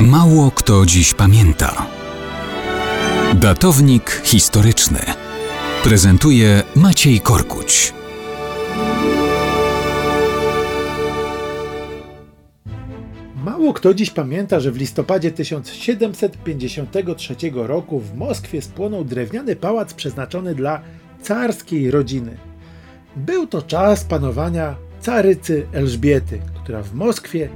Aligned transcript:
Mało 0.00 0.50
kto 0.50 0.86
dziś 0.86 1.14
pamięta. 1.14 1.86
Datownik 3.34 4.22
historyczny 4.24 4.98
prezentuje 5.84 6.62
Maciej 6.76 7.20
Korkuć. 7.20 7.94
Mało 13.44 13.72
kto 13.72 13.94
dziś 13.94 14.10
pamięta, 14.10 14.60
że 14.60 14.72
w 14.72 14.76
listopadzie 14.76 15.30
1753 15.30 17.34
roku 17.54 18.00
w 18.00 18.14
Moskwie 18.14 18.62
spłonął 18.62 19.04
drewniany 19.04 19.56
pałac 19.56 19.94
przeznaczony 19.94 20.54
dla 20.54 20.80
carskiej 21.22 21.90
rodziny. 21.90 22.36
Był 23.16 23.46
to 23.46 23.62
czas 23.62 24.04
panowania 24.04 24.76
carycy 25.00 25.66
Elżbiety, 25.72 26.38
która 26.62 26.82
w 26.82 26.94
Moskwie 26.94 27.48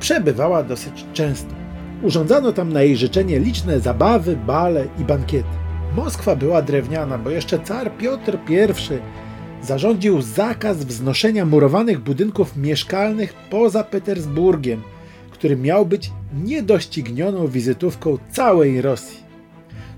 przebywała 0.00 0.62
dosyć 0.62 1.04
często. 1.12 1.65
Urządzano 2.02 2.52
tam 2.52 2.72
na 2.72 2.82
jej 2.82 2.96
życzenie 2.96 3.38
liczne 3.38 3.80
zabawy, 3.80 4.36
bale 4.46 4.86
i 5.00 5.04
bankiety. 5.04 5.48
Moskwa 5.96 6.36
była 6.36 6.62
drewniana, 6.62 7.18
bo 7.18 7.30
jeszcze 7.30 7.58
car 7.58 7.96
Piotr 7.96 8.38
I 8.50 9.66
zarządził 9.66 10.22
zakaz 10.22 10.84
wznoszenia 10.84 11.46
murowanych 11.46 12.00
budynków 12.00 12.56
mieszkalnych 12.56 13.34
poza 13.50 13.84
Petersburgiem, 13.84 14.82
który 15.30 15.56
miał 15.56 15.86
być 15.86 16.10
niedoścignioną 16.44 17.46
wizytówką 17.48 18.18
całej 18.30 18.82
Rosji. 18.82 19.18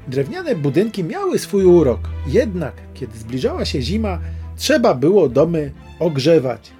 Drewniane 0.09 0.55
budynki 0.55 1.05
miały 1.05 1.39
swój 1.39 1.65
urok, 1.65 2.01
jednak 2.27 2.73
kiedy 2.95 3.19
zbliżała 3.19 3.65
się 3.65 3.83
zima, 3.83 4.19
trzeba 4.57 4.95
było 4.95 5.29
domy 5.29 5.73
ogrzewać. 6.01 6.71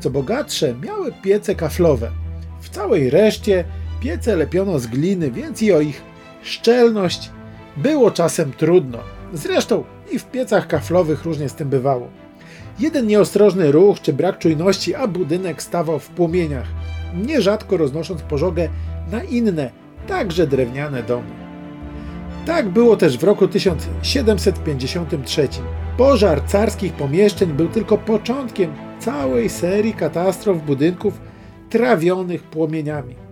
Co 0.00 0.10
bogatsze, 0.10 0.74
miały 0.74 1.12
piece 1.22 1.54
kaflowe. 1.54 2.10
W 2.60 2.68
całej 2.68 3.10
reszcie 3.10 3.64
piece 4.02 4.36
lepiono 4.36 4.78
z 4.78 4.86
gliny, 4.86 5.30
więc 5.30 5.62
i 5.62 5.72
o 5.72 5.80
ich 5.80 6.02
szczelność 6.42 7.30
było 7.76 8.10
czasem 8.10 8.52
trudno. 8.52 8.98
Zresztą 9.32 9.84
i 10.12 10.18
w 10.18 10.24
piecach 10.24 10.66
kaflowych 10.66 11.24
różnie 11.24 11.48
z 11.48 11.54
tym 11.54 11.68
bywało. 11.68 12.08
Jeden 12.80 13.06
nieostrożny 13.06 13.72
ruch 13.72 14.00
czy 14.00 14.12
brak 14.12 14.38
czujności, 14.38 14.94
a 14.94 15.06
budynek 15.06 15.62
stawał 15.62 15.98
w 15.98 16.08
płomieniach, 16.08 16.66
nierzadko 17.26 17.76
roznosząc 17.76 18.22
pożogę 18.22 18.68
na 19.12 19.22
inne, 19.22 19.70
także 20.06 20.46
drewniane 20.46 21.02
domy. 21.02 21.30
Tak 22.46 22.68
było 22.68 22.96
też 22.96 23.18
w 23.18 23.24
roku 23.24 23.48
1753. 23.48 25.48
Pożar 25.96 26.46
carskich 26.46 26.92
pomieszczeń 26.92 27.52
był 27.52 27.68
tylko 27.68 27.98
początkiem 27.98 28.72
całej 28.98 29.48
serii 29.48 29.94
katastrof 29.94 30.62
budynków 30.62 31.20
trawionych 31.70 32.42
płomieniami. 32.42 33.31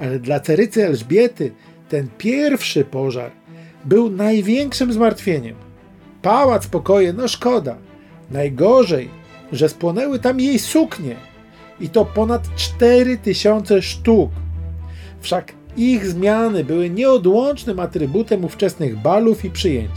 Ale 0.00 0.18
dla 0.18 0.40
carycy 0.40 0.86
Elżbiety 0.86 1.52
ten 1.88 2.08
pierwszy 2.18 2.84
pożar 2.84 3.30
był 3.84 4.10
największym 4.10 4.92
zmartwieniem. 4.92 5.54
Pałac 6.22 6.66
pokoje, 6.66 7.12
no 7.12 7.28
szkoda. 7.28 7.76
Najgorzej, 8.30 9.08
że 9.52 9.68
spłonęły 9.68 10.18
tam 10.18 10.40
jej 10.40 10.58
suknie 10.58 11.16
i 11.80 11.88
to 11.88 12.04
ponad 12.04 12.54
4000 12.56 13.82
sztuk. 13.82 14.30
Wszak 15.20 15.52
ich 15.76 16.06
zmiany 16.06 16.64
były 16.64 16.90
nieodłącznym 16.90 17.80
atrybutem 17.80 18.44
ówczesnych 18.44 18.98
balów 18.98 19.44
i 19.44 19.50
przyjęć. 19.50 19.90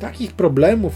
Takich 0.00 0.32
problemów 0.32 0.92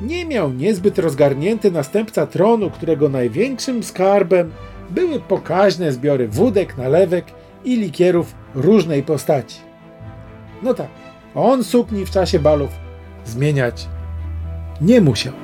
nie 0.00 0.24
miał 0.24 0.52
niezbyt 0.52 0.98
rozgarnięty 0.98 1.70
następca 1.70 2.26
tronu, 2.26 2.70
którego 2.70 3.08
największym 3.08 3.82
skarbem 3.82 4.52
były 4.90 5.20
pokaźne 5.20 5.92
zbiory 5.92 6.28
wódek, 6.28 6.76
nalewek 6.76 7.24
i 7.64 7.76
likierów 7.76 8.34
różnej 8.54 9.02
postaci. 9.02 9.60
No 10.62 10.74
tak, 10.74 10.88
on 11.34 11.64
sukni 11.64 12.06
w 12.06 12.10
czasie 12.10 12.38
balów 12.38 12.70
zmieniać 13.24 13.88
nie 14.80 15.00
musiał. 15.00 15.41